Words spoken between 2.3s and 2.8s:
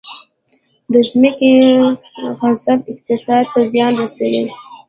غصب